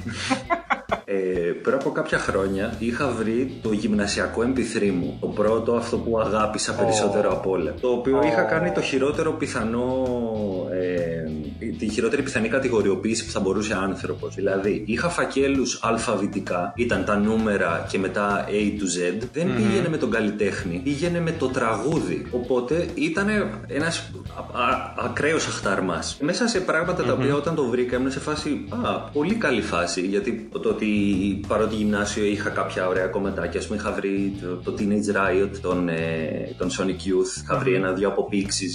[1.12, 5.18] Ε, πριν από κάποια χρόνια είχα βρει το γυμνασιακό MP3 μου.
[5.22, 7.74] Το πρώτο αυτό που αγάπησα περισσότερο απ' όλα.
[7.82, 10.06] Το οποίο είχα κάνει το χειρότερο πιθανό.
[11.79, 14.36] Ε, τη χειρότερη πιθανή κατηγοριοποίηση που θα μπορούσε άνθρωπος.
[14.36, 19.27] Δηλαδή, είχα φακέλους αλφαβητικά, ήταν τα νούμερα και μετά A to Z.
[19.33, 22.25] Δεν πήγαινε με τον καλλιτέχνη, πήγαινε με το τραγούδι.
[22.31, 23.27] Οπότε ήταν
[23.67, 24.12] ένας
[24.98, 26.03] ακραίος αχταρμάς.
[26.19, 28.65] Μέσα σε πράγματα τα οποία όταν το βρήκα ήμουν σε φάση.
[28.69, 30.01] Α, πολύ καλή φάση.
[30.01, 30.88] Γιατί το ότι
[31.48, 33.62] παρότι γυμνάσιο είχα κάποια ωραία κομματάκια.
[33.62, 37.43] Ας πούμε, είχα βρει το, το Teenage Riot, τον, ε, τον Sonic Youth.
[37.43, 38.67] Είχα βρει ένα-δύο από Pixies.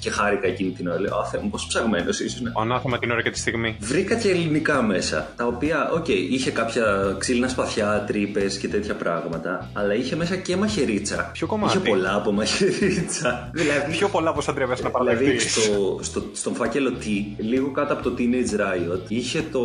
[0.00, 1.00] Και χάρηκα εκείνη την ώρα.
[1.00, 2.47] Λέω, Α, Θεέ μου, πόσο ψαγμένος ήσουν.
[2.52, 3.76] Ο ανάθεμα την ώρα και τη στιγμή.
[3.80, 5.32] Βρήκα και ελληνικά μέσα.
[5.36, 9.70] Τα οποία, οκ, είχε κάποια ξύλινα σπαθιά, τρύπες και τέτοια πράγματα.
[9.72, 11.30] Αλλά είχε μέσα και Μαχαιρίτσα.
[11.32, 13.48] Ποιο κομμάτι; Είχε πολλά από Μαχαιρίτσα.
[13.60, 15.48] δηλαδή, Πιο πολλά από όσα ντρέπεσαι να Δηλαδή παραδεχτεί.
[15.48, 17.04] στο, στο, στον φάκελο T,
[17.36, 19.60] λίγο κάτω από το Teenage Riot, είχε το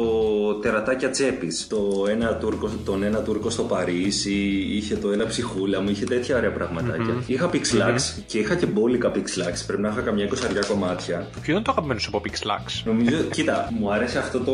[0.61, 1.67] τερατάκια τσέπης.
[1.67, 6.37] Το ένα Τούρκο, τον ένα Τούρκο στο Παρίσι, είχε το ένα ψυχούλα μου, είχε τέτοια
[6.37, 7.15] ωραία πραγματάκια.
[7.27, 9.53] Είχα Pixlax και είχα και μπόλικα Pixlax.
[9.67, 11.27] Πρέπει να είχα καμιά εικοσαριά κομμάτια.
[11.41, 14.53] Ποιο είναι το αγαπημένο σου από Pixlax; Νομίζω, κοίτα, μου άρεσε αυτό το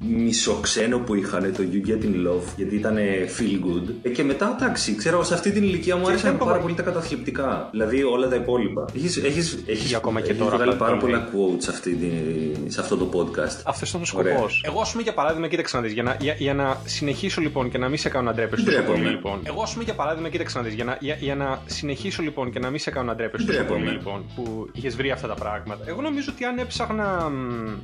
[0.00, 2.96] μισοξένο που είχαν, το You Get In Love, γιατί ήταν
[3.38, 3.92] feel good.
[4.02, 6.74] Ε, και μετά, εντάξει, ξέρω, σε αυτή την ηλικία μου άρεσαν δεν πάρα το- πολύ
[6.74, 7.68] τα καταθλιπτικά.
[7.70, 8.84] Δηλαδή όλα τα υπόλοιπα.
[8.96, 11.20] Έχεις, έχεις, έχεις, Και ακόμα και έχεις τώρα βγάλει απλά πάρα το λέει.
[11.20, 13.60] πολλά quotes αυτή τη- σε αυτό το podcast.
[13.64, 14.32] Αυτός ήταν ο Ωραία.
[14.32, 14.62] σκοπός.
[14.66, 15.92] Εγώ, ας πούμε, για παράδειγμα, κοίταξε να δεις.
[15.92, 18.76] Για, να- για, για να συνεχίσω λοιπόν και να μην σε κάνω να ντρέπεσαι τόσο
[18.76, 18.98] Ντρέπομαι.
[18.98, 19.40] πολύ λοιπόν.
[19.42, 20.74] Εγώ, ας πούμε, για παράδειγμα, κοίταξε να δεις.
[20.74, 23.58] Για, να- για, για να συνεχίσω λοιπόν και να μην σε κάνω να ντρέπεσαι τόσο
[23.58, 23.78] Ντρέπομαι.
[23.78, 25.84] πολύ λοιπόν που είχες βρει αυτά τα πράγματα.
[25.86, 27.21] Εγώ νομίζω ότι αν έψαχνα μ,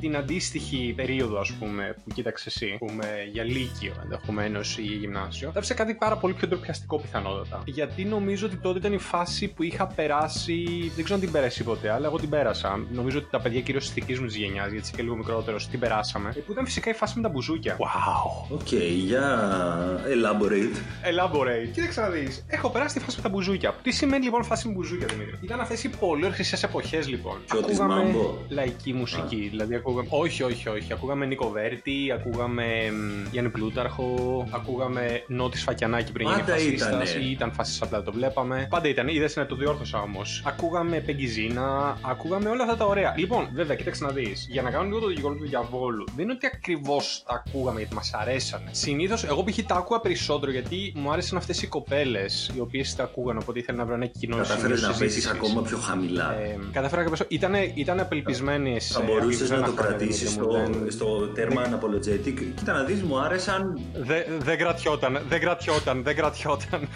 [0.01, 5.51] την αντίστοιχη περίοδο, ας πούμε, που κοίταξε εσύ, που πούμε, για λύκειο ενδεχομένως ή γυμνάσιο,
[5.53, 7.63] θα έψαχνα κάτι πάρα πολύ πιο ντροπιαστικό πιθανότατα.
[7.65, 10.65] Γιατί νομίζω ότι τότε ήταν η φάση που είχα περάσει.
[10.95, 12.81] Δεν ξέρω αν την πέρασε ποτέ, αλλά εγώ την πέρασα.
[12.93, 15.69] Νομίζω ότι τα παιδιά κυρίως της δικής μου της γενιάς, γιατί είσαι και λίγο μικρότερος,
[15.69, 16.33] την περάσαμε.
[16.37, 17.77] Ε, Που ήταν φυσικά η φάση με τα μπουζούκια.
[17.77, 18.53] Wow.
[18.55, 18.73] OK,
[19.07, 19.39] για
[20.07, 20.77] elaborate.
[21.11, 21.69] Elaborate.
[21.73, 22.45] Κοίταξε να δεις.
[22.49, 23.75] Έχω περάσει τη φάση με τα μπουζούκια.
[23.83, 27.37] Τι σημαίνει λοιπόν φάση με μπουζούκια, Δημήτρη; Ήταν αυτές οι πολύ χρυσές εποχές λοιπόν.
[27.47, 28.35] Ποιο της ακούγαμε Mambo?
[28.49, 29.28] λαϊκή μουσική.
[29.37, 30.09] Δηλαδή ακούγαμε.
[30.11, 30.93] Όχι, όχι, όχι.
[30.93, 36.89] Ακούγαμε Νίκο Βέρτη, ακούγαμε μ, Γιάννη Πλούταρχο, ακούγαμε Νότι Σφακιανάκη πριν γίνει Πάντα φασίστας.
[37.11, 37.25] ήτανε.
[37.27, 38.67] Ή ήταν φασίστας, απλά το βλέπαμε.
[38.71, 39.09] Πάντα ήταν.
[39.09, 40.43] Είδες να το διόρθωσα όμως.
[40.47, 43.15] Ακούγαμε Πέγκυ Ζήνα, ακούγαμε όλα αυτά τα ωραία.
[43.17, 44.47] Λοιπόν, βέβαια, κοίταξε να δεις.
[44.51, 47.95] Για να κάνω λίγο το συνήγορο του διαβόλου, δεν είναι ότι ακριβώς τα ακούγαμε γιατί
[47.95, 48.69] μας αρέσανε.
[48.71, 49.59] Συνήθως, εγώ π.χ.
[49.67, 53.79] τα άκουγα περισσότερο γιατί μου άρεσαν αυτές οι κοπέλες οι οποίες τα ακούγαν, οπότε ήθελα
[53.79, 55.31] να βρω ένα κοινό Κατάφερες σημείο να πέσεις συζήτησης.
[55.31, 56.35] ακόμα πιο χαμηλά.
[56.41, 57.25] Ε, κατάφερα και πέσω.
[57.29, 58.97] Ήταν, ήταν απελπισμένες.
[59.19, 60.49] Θα μπορούσε να το κρατήσεις στο,
[60.89, 62.35] στο τέρμα unapologetic.
[62.57, 63.81] Κοίτα να δεις, μου άρεσαν.
[63.95, 66.89] Δεν δεν κρατιόταν, δεν κρατιόταν, δεν κρατιόταν.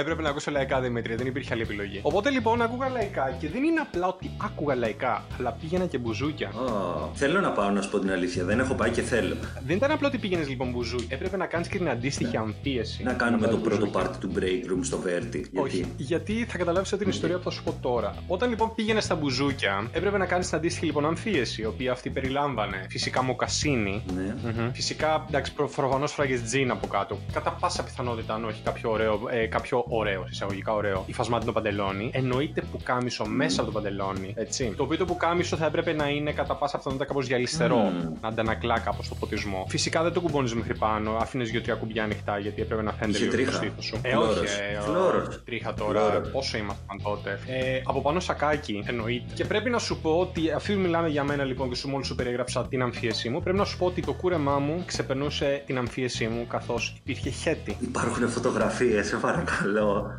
[0.00, 2.00] Έπρεπε να ακούσω λαϊκά Δημήτρη, δεν υπήρχε άλλη επιλογή.
[2.02, 6.50] Οπότε λοιπόν άκουγα λαϊκά και δεν είναι απλά ότι άκουγα λαϊκά, αλλά πήγαινα και μπουζούκια.
[6.50, 8.44] Oh, θέλω να πάω να σου πω την αλήθεια.
[8.44, 9.34] Δεν έχω πάει και θέλω.
[9.66, 11.06] Δεν ήταν απλά ότι πήγαινες λοιπόν μπουζούκι.
[11.08, 13.02] Έπρεπε να κάνεις και την αντίστοιχη αμφίεση.
[13.02, 15.30] Να κάνουμε το πρώτο part του break room στο Verti.
[15.30, 15.58] Γιατί...
[15.58, 18.14] Όχι, γιατί θα καταλάβεις την ιστορία που θα σου πω τώρα.
[18.26, 22.10] Όταν λοιπόν πήγαινες στα μπουζούκια, έπρεπε να κάνεις την αντίστοιχη λοιπόν αμφίεση, η οποία αυτή
[22.10, 24.02] περιλάμβανε φυσικά μοκασίνη.
[24.14, 24.34] Ναι.
[24.42, 24.70] Μμμ.
[24.72, 27.18] Φυσικά, εντάξει, προφανώ φράγε τζιν από κάτω.
[27.32, 32.10] Κατά πάσα πιθανότητα, αν όχι κάποιο ωραίο, ε, κάποιο ωραίο, εισαγωγικά ωραίο, υφασμάτινο παντελόνι.
[32.14, 34.32] Εννοείται που κάμισο μέσα από το παντελόνι.
[34.36, 34.72] Έτσι.
[34.76, 37.76] Το οποίο το που κάμισο θα έπρεπε να είναι κατά πάσα πιθανότητα κάπως γυαλιστερό.
[37.76, 38.12] Μμμ.
[38.20, 39.66] Να αντανακλά κάπως το φωτισμό.
[39.68, 41.16] Φυσικά δεν το κουμπώνεις μέχρι πάνω.
[41.20, 43.56] Άφηνες δύο-τρία κουμπιά ανοιχτά γιατί έπρεπε να φαίνεται Είχε λίγο το τρίχα.
[43.56, 43.98] στήθο σου.
[44.02, 44.36] Ε, Φλόρος.
[44.38, 44.60] όχι.
[44.76, 45.42] Ε, Φλόρος.
[45.44, 46.00] Τρίχα τώρα.
[46.10, 46.30] Φλόρος.
[46.30, 47.38] Πόσο ήμασταν τότε.
[47.46, 49.32] Ε, από πάνω σακάκι, εννοείται.
[49.34, 52.14] Και πρέπει να σου πω ότι, αφού μιλάμε για μένα λοιπόν και σου μόλις σου
[52.14, 56.26] περιέγραψα την αμφίεσή μου, πρέπει να σου πω ότι το κούρεμά μου ξεπερνούσε την αμφίεσή
[56.26, 57.76] μου καθώς υπήρχε χέτη.
[57.80, 59.77] Υπάρχουν φωτογραφίες, σε παρακαλώ.
[59.78, 60.12] não.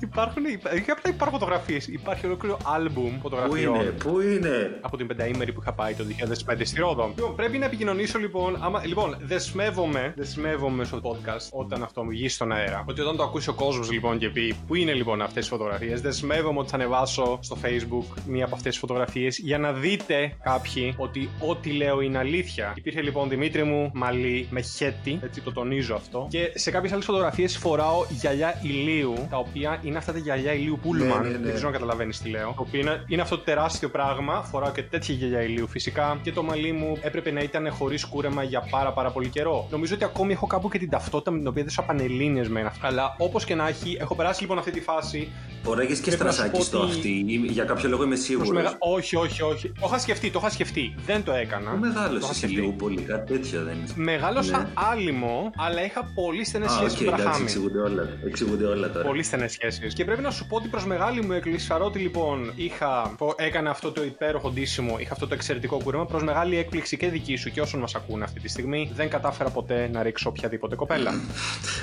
[0.00, 3.74] Υπάρχουν, όχι απλά υπάρχουν φωτογραφίες, υπάρχει ολόκληρο άλμπουμ Πού φωτογραφιών.
[3.74, 7.12] είναι, πού είναι; Από την πενταήμερη που είχα πάει το 2005 στη Ρόδο.
[7.16, 8.56] Λοιπόν, πρέπει να επικοινωνήσω λοιπόν.
[8.60, 12.84] Άμα, λοιπόν, δεσμεύομαι, δεσμεύομαι στο podcast όταν αυτό μου βγει στον αέρα.
[12.86, 16.00] Ότι όταν το ακούσει ο κόσμος λοιπόν και πει Πού είναι λοιπόν αυτές οι φωτογραφίες,
[16.00, 20.94] δεσμεύομαι ότι θα ανεβάσω στο Facebook μία από αυτές τις φωτογραφίες για να δείτε κάποιοι
[20.96, 22.72] ότι ό,τι λέω είναι αλήθεια.
[22.76, 26.26] Υπήρχε λοιπόν Δημήτρη μου μαλλί με χέτι, έτσι το τονίζω αυτό.
[26.30, 30.78] Και σε κάποιες άλλες φωτογραφίες φοράω γυαλιά ηλίου, τα οποία είναι αυτά τα γυαλιά ηλίου
[30.82, 31.22] Πούλμαν.
[31.22, 31.38] ναι, ναι.
[31.38, 32.52] Δεν ξέρω αν καταλαβαίνεις τι λέω.
[32.56, 34.42] Το οποίο είναι, είναι αυτό το τεράστιο πράγμα.
[34.42, 36.18] Φοράω και τέτοια γυαλιά ηλίου φυσικά.
[36.22, 39.66] Και το μαλλί μου έπρεπε να ήταν χωρίς κούρεμα για πάρα πάρα πολύ καιρό.
[39.70, 42.60] Νομίζω ότι ακόμη έχω κάπου και την ταυτότητα με την οποία δεν σου πανελλήνιες με
[42.60, 42.86] αυτά.
[42.86, 45.28] Αλλά όπως και να έχει, έχω περάσει λοιπόν αυτή τη φάση.
[45.62, 47.24] Φοράγε και Πρέπει να σου στρασάκι πω στο ότι- αυτή.
[47.28, 48.50] ή Για κάποιο λόγο είμαι προς σίγουρος.
[48.50, 49.68] μεγα- Όχι, όχι, όχι.
[49.68, 50.94] Το είχα σκεφτεί, το είχα σκεφτεί.
[51.06, 51.70] Δεν το έκανα.
[51.70, 52.54] Πού Το είχα μεγάλωσε σκεφτεί.
[52.54, 53.86] λίγο πολύ, κάτι τέτοιο δεν είναι.
[53.94, 54.68] Μεγάλωσα Ναι.
[54.74, 57.44] άλυμο, αλλά είχα πολύ στενές Α, σχέσεις οκ, με το εντάξει, Μπραχάμι.
[57.44, 58.08] εξηγούνται όλα.
[58.26, 59.04] Εξηγούνται όλα τώρα.
[59.06, 59.94] Πολύ στενές σχέσεις.
[59.94, 63.70] Και πρέπει να σου πω ότι προς μεγάλη μου έκπληξη, παρότι λοιπόν είχα, που έκανα
[63.70, 67.50] αυτό το υπέροχο ντύσιμο, είχα αυτό το εξαιρετικό κούρεμα, προς μεγάλη έκπληξη και δική σου
[67.50, 71.20] και όσων μας ακούνε αυτή τη στιγμή, δεν κατάφερα ποτέ να ρίξω οποιαδήποτε κοπέλα.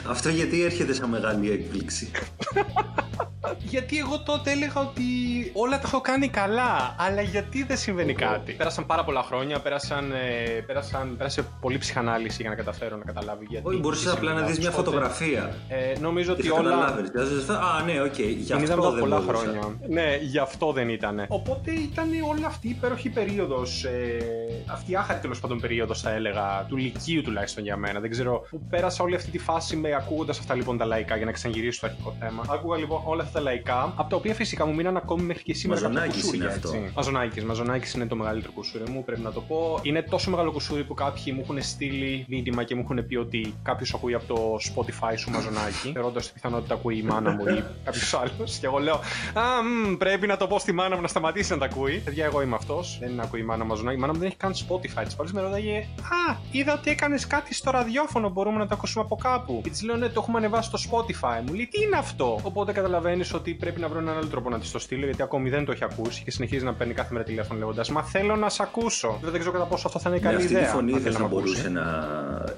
[0.08, 2.12] Αυτό γιατί έρχεται σαν μεγάλη έκπληξη.
[3.60, 5.04] γιατί εγώ τότε έλεγα ότι
[5.54, 10.12] όλα τα έχω κάνει καλά, αλλά γιατί δεν συμβαίνει κάτι; Πέρασαν πάρα πολλά χρόνια, πέρασαν,
[10.12, 13.68] ε, πέρασαν, πέρασε πολύ ψυχανάλυση για να καταφέρω να καταλάβω γιατί.
[13.68, 14.56] Όχι, μπορούσες τι απλά να συμβαίνει.
[14.56, 15.56] δεις μια Οπότε, φωτογραφία.
[15.68, 16.70] Ε, νομίζω Και ότι θα όλα.
[16.70, 17.50] καταλάβεις.
[17.50, 18.18] Α, ναι, οκ.
[18.20, 19.44] Γι' Την είδαμε αυτό από δεν πολλά μπορούσα.
[19.44, 19.78] χρόνια.
[19.90, 21.26] Ναι, γι' αυτό δεν ήταν.
[21.28, 23.84] Οπότε ήταν όλη αυτή η υπέροχη περίοδος.
[23.84, 24.18] Ε,
[24.66, 28.00] αυτή η άχαρη τέλος πάντων περίοδος, θα έλεγα, του Λυκείου τουλάχιστον για μένα.
[28.00, 28.48] Δεν ξέρω.
[28.50, 31.78] Που πέρασα όλη αυτή τη φάση με ακούγοντας αυτά λοιπόν τα λαϊκά για να ξαναγυρίσω
[31.78, 32.44] στο αρχικό θέμα.
[32.50, 35.54] Άκουγα λοιπόν όλα αυτά τα λαϊκά, από τα οποία φυσικά μου μείναν ακόμη μέχρι και
[35.54, 36.68] σήμερα κάποια Μαζονάκης κουσούρια, είναι αυτό.
[36.68, 36.92] έτσι.
[36.96, 37.44] Μαζονάκης.
[37.44, 39.80] Μαζονάκης είναι το μεγαλύτερο κουσούρι μου, πρέπει να το πω.
[39.82, 43.54] Είναι τόσο μεγάλο κουσούρι που κάποιοι μου έχουν στείλει μήνυμα και μου έχουν πει ότι
[43.64, 45.92] κάποιος ακούει από το Spotify σου Μαζονάκη.
[45.96, 48.58] Θεωρώντας τη πιθανότητα ακούει η μάνα μου ή κάποιος άλλος.
[48.60, 48.96] Και εγώ λέω,
[49.34, 49.42] Α,
[49.92, 52.02] μ, πρέπει να το πω στη μάνα μου να σταματήσει να τα ακούει.
[52.06, 52.98] Παιδιά, εγώ είμαι αυτός.
[53.02, 53.98] Δεν ακούει η μάνα Μαζονάκη.
[53.98, 55.04] Η μάνα μου δεν έχει καν Spotify.
[55.06, 58.30] Της πάλι με ρωτάγε, Α, είδα ότι έκανες κάτι στο ραδιόφωνο.
[58.30, 59.60] Μπορούμε να το ακούσουμε από κάπου.
[59.64, 61.42] Και της λέω, Ναι, το έχουμε ανεβάσει στο Spotify.
[61.48, 64.60] Μου λέει, Τι είναι αυτό; Οπότε καταλαβαίνεις ότι πρέπει να βρω έναν άλλο τρόπο να
[64.60, 67.26] της το στείλω γιατί ακόμη δεν το έχει ακούσει και συνεχίζει να παίρνει κάθε μέρα
[67.26, 69.12] τηλέφωνο λέγοντας Μα θέλω να σε ακούσω.
[69.14, 70.64] Βέβαια, δεν ξέρω κατά πόσο αυτό θα είναι Με καλή αυτή ιδέα.
[70.66, 71.44] τη φωνή αν δεν θέλει θα να μ' ακούσει.
[71.52, 71.84] μπορούσε να.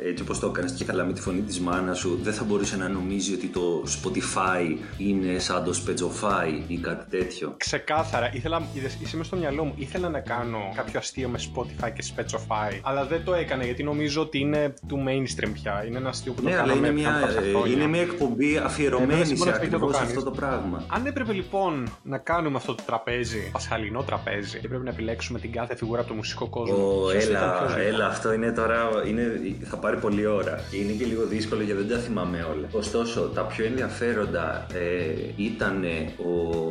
[0.10, 2.78] Έτσι όπως το έκανες και καλά με τη φωνή της μάνας σου, δεν θα μπορούσε
[2.78, 7.54] να νομίζει ότι το Spotify είναι σαν το Spetsofy ή κάτι τέτοιο.
[7.58, 9.74] Ξεκάθαρα, ήθελα, είδες, είσαι μες στο μυαλό μου.
[9.78, 14.22] Ήθελα να κάνω κάποιο αστείο με Spotify και Spetsofy, αλλά δεν το έκανα γιατί νομίζω
[14.22, 15.84] ότι είναι του mainstream πια.
[15.88, 17.74] Είναι ένα αστείο που το Ναι, αλλά κάναμε είναι πριν από μια, κάποια ε, χρόνια.
[17.74, 20.10] είναι μια εκπομπή Ε, αφιερωμένη βέβαια, σε συμφωνώ, αυτό ακριβώ το κάνεις.
[20.10, 20.55] αυτό το πράγμα.
[20.88, 25.52] Αν έπρεπε λοιπόν να κάνουμε αυτό το τραπέζι, πασχαλινό τραπέζι, και πρέπει να επιλέξουμε την
[25.52, 26.76] κάθε φιγούρα από το μουσικό κόσμο.
[26.76, 28.90] Ω, ποιος ήταν έλα, ποιος, λοιπόν; έλα, αυτό είναι τώρα.
[29.08, 30.60] Είναι, θα πάρει πολλή ώρα.
[30.72, 32.68] Και είναι και λίγο δύσκολο γιατί δεν τα θυμάμαι όλα.
[32.72, 35.84] Ωστόσο, τα πιο ενδιαφέροντα ε, ήταν
[36.18, 36.66] ο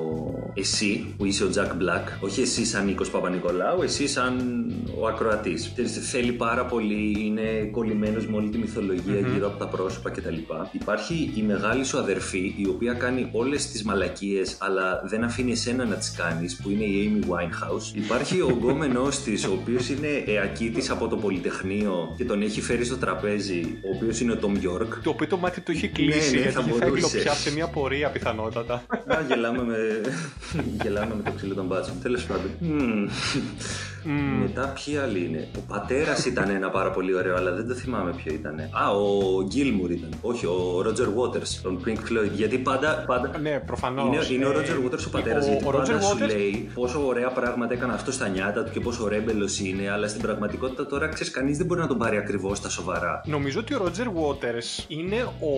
[0.55, 2.05] εσύ που είσαι ο Jack Black.
[2.21, 4.65] Όχι εσύ σαν Νίκος Παπα-Νικολάου, εσύ σαν
[5.01, 5.73] ο ακροατής.
[6.11, 10.37] Θέλει πάρα πολύ, είναι κολλημένος με όλη τη μυθολογια γύρω από τα πρόσωπα κτλ.
[10.73, 15.85] Υπάρχει η μεγάλη σου αδερφή, η οποία κάνει όλες τις μαλακίες, αλλά δεν αφήνει εσένα
[15.85, 17.97] να τις κάνεις, που είναι η Amy Winehouse.
[17.97, 22.85] Υπάρχει ο γκόμενό της, ο οποίος είναι εακίτη από το Πολυτεχνείο και τον έχει φέρει
[22.85, 24.89] στο τραπέζι, ο οποίος είναι ο Tom York.
[25.03, 27.19] Το οποίο το μάτι του έχει κλείσει ναι, γιατί θα θα μπορούσε.
[27.19, 28.75] πια σε μια πορεία πιθανότατα.
[29.07, 30.01] Α, γελάμε με,
[30.83, 31.95] γελάμε με το ξύλο των μπάτσων.
[32.03, 32.51] Τέλος πάντων.
[34.05, 34.41] Μμμ.
[34.41, 38.13] Μετά ποιοι άλλοι είναι; Ο πατέρας ήταν ένα πάρα πολύ ωραίο, αλλά δεν το θυμάμαι
[38.25, 38.61] ποιο ήταν.
[38.61, 40.09] Α, ο Γκίλμουρ ήταν.
[40.21, 42.31] Όχι, ο Ρότζερ Waters, τον Pink Floyd.
[42.35, 43.05] Γιατί πάντα.
[43.07, 43.39] πάντα...
[43.39, 44.07] Ναι, προφανώς.
[44.31, 45.47] Είναι, είναι ο Ε, Ρότζερ Waters ο πατέρας.
[45.47, 48.65] ο- Γιατί ο πάντα Roger σου Waters- λέει πόσο ωραία πράγματα έκανε αυτός στα νιάτα
[48.65, 49.91] του και πόσο ρέμπελο είναι.
[49.91, 53.21] Αλλά στην πραγματικότητα τώρα ξέρεις, κανείς δεν μπορεί να τον πάρει ακριβώς στα σοβαρά.
[53.27, 55.53] Νομίζω ότι ο Roger Waters είναι ο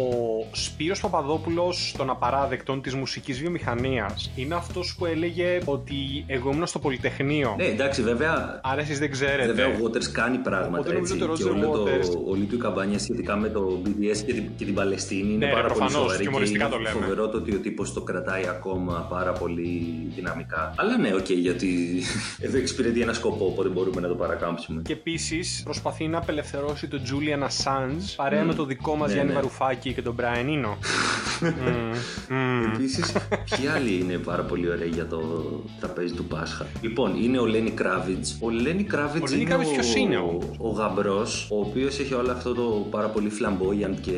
[0.52, 4.30] Σπύρος Παπαδόπουλος των απαράδεκτων της μουσικής βιομηχανίας.
[4.36, 5.94] Είναι αυτός που έλεγε ότι
[6.26, 7.54] εγώ ήμουν στο Πολυτεχνείο.
[7.58, 8.35] Ναι, εντάξει, βέβαια.
[8.62, 9.46] Άρα εσείς δεν ξέρετε.
[9.46, 11.24] Βέβαια, ο Waters κάνει πράγματα Οπότε νομίζω έτσι.
[11.26, 14.16] ότι ο Και Roger όλο το, Waters- όλη του η καμπάνια σχετικά με το BDS
[14.26, 16.16] και την, και την Παλαιστίνη είναι Ναι, πάρα ρε, πολύ προφανώς, σοβαρή.
[16.18, 17.00] και χιουμοριστικά είναι το λέμε.
[17.00, 20.74] φοβερό το ότι ο τύπος το κρατάει ακόμα πάρα πολύ δυναμικά.
[20.76, 22.02] Αλλά ναι, οκ, γιατί
[22.46, 24.82] εδώ εξυπηρετεί ένα σκοπό, οπότε μπορούμε να το παρακάμψουμε.
[24.82, 29.32] Και επίσης προσπαθεί να απελευθερώσει τον Julian Assange παρέα με το δικό μας Ναι, Γιάννη
[29.32, 29.36] ναι.
[29.38, 30.74] Βαρουφάκη και τον Brian Eno.
[31.40, 31.48] Μμμ,
[32.38, 32.72] μμμ.
[32.74, 33.12] Επίσης,
[33.56, 35.20] ποιοι άλλοι είναι πάρα πολύ ωραίοι για το
[35.80, 36.66] τραπέζι του Πάσχα.
[36.80, 37.70] Λοιπόν, είναι ο Λένι
[38.26, 38.36] Κράβιτς.
[38.40, 42.14] Ο Λένι Κράβιτς Ο Lenny είναι, Kravitz ποιος είναι, ο, ο γαμπρός, ο οποίος έχει
[42.14, 44.12] όλο αυτό το πάρα πολύ flamboyant και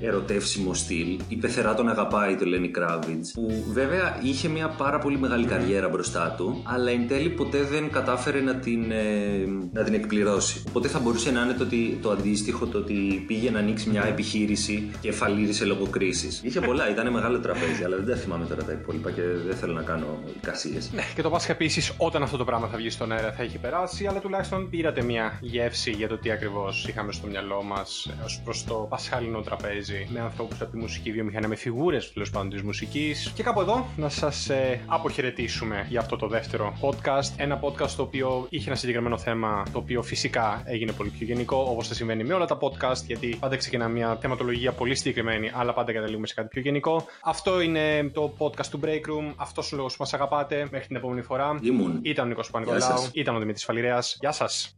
[0.00, 1.18] ερωτεύσιμο στυλ.
[1.28, 3.32] Η πεθερά τον αγαπάει το Λένι Κράβιτς.
[3.32, 7.90] Που βέβαια είχε μια πάρα πολύ μεγάλη καριέρα μπροστά του, αλλά εν τέλει ποτέ δεν
[7.90, 10.62] κατάφερε να την, ε, να την εκπληρώσει.
[10.68, 14.04] Οπότε θα μπορούσε να είναι το, ότι, το αντίστοιχο το ότι πήγε να ανοίξει μια
[14.06, 16.40] επιχείρηση και φαλήρισε λόγω κρίσης.
[16.42, 19.72] Είχε πολλά, ήταν μεγάλο τραπέζι, αλλά δεν τα θυμάμαι τώρα τα υπόλοιπα και δεν θέλω
[19.72, 20.78] να κάνω εικασίε.
[20.94, 23.58] Ναι, και το Πάσχα επίσης, όταν αυτό το πράγμα θα βγει στον αέρα θα έχει
[23.58, 28.40] περάσει, αλλά τουλάχιστον πήρατε μια γεύση για το τι ακριβώς είχαμε στο μυαλό μας ως
[28.44, 32.62] προς το πασχάλινο τραπέζι με ανθρώπους από τη μουσική βιομηχανία, με φιγούρες τέλος πάντων της
[32.62, 33.32] μουσικής.
[33.34, 37.32] Και κάπου εδώ να σας ε, αποχαιρετήσουμε για αυτό το δεύτερο podcast.
[37.36, 41.66] Ένα podcast το οποίο είχε ένα συγκεκριμένο θέμα, το οποίο φυσικά έγινε πολύ πιο γενικό,
[41.70, 45.72] όπως θα συμβαίνει με όλα τα podcast, γιατί πάντα ξεκινά μια θεματολογία πολύ συγκεκριμένη, αλλά
[45.72, 47.06] πάντα καταλήγουμε σε κάτι πιο γενικό.
[47.22, 49.32] Αυτό είναι το podcast του Break Room.
[49.36, 50.68] Αυτό ο λόγος που μας αγαπάτε.
[50.70, 51.58] Μέχρι την επόμενη φορά.
[51.62, 51.98] Ήμουν.
[52.02, 53.10] Ήταν ο Νίκος Γεια Πανικολάου, σας.
[53.24, 54.16] Ήταν ο Δημήτρης Φαλιρέας.
[54.20, 54.76] Γεια σας.